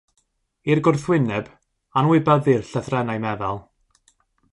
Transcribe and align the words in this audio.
I'r 0.73 0.79
gwrthwyneb, 0.87 1.51
anwybyddir 2.01 2.65
llythrennau 2.71 3.21
meddal. 3.27 3.61